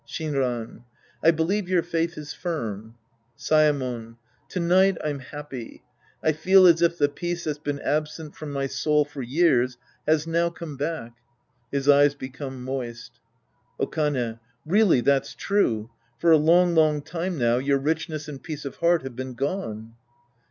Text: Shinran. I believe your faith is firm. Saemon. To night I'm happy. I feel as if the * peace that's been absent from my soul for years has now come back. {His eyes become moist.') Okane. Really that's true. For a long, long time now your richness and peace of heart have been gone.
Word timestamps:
Shinran. 0.07 0.81
I 1.21 1.29
believe 1.29 1.69
your 1.69 1.83
faith 1.83 2.17
is 2.17 2.33
firm. 2.33 2.95
Saemon. 3.37 4.17
To 4.49 4.59
night 4.59 4.97
I'm 5.03 5.19
happy. 5.19 5.83
I 6.23 6.31
feel 6.31 6.65
as 6.65 6.81
if 6.81 6.97
the 6.97 7.07
* 7.07 7.07
peace 7.07 7.43
that's 7.43 7.59
been 7.59 7.79
absent 7.81 8.35
from 8.35 8.51
my 8.51 8.65
soul 8.65 9.05
for 9.05 9.21
years 9.21 9.77
has 10.07 10.25
now 10.25 10.49
come 10.49 10.75
back. 10.75 11.13
{His 11.71 11.87
eyes 11.87 12.15
become 12.15 12.63
moist.') 12.63 13.19
Okane. 13.79 14.39
Really 14.65 15.01
that's 15.01 15.35
true. 15.35 15.91
For 16.17 16.31
a 16.31 16.35
long, 16.37 16.73
long 16.73 17.03
time 17.03 17.37
now 17.37 17.57
your 17.59 17.77
richness 17.77 18.27
and 18.27 18.41
peace 18.41 18.65
of 18.65 18.77
heart 18.77 19.03
have 19.03 19.15
been 19.15 19.35
gone. 19.35 19.93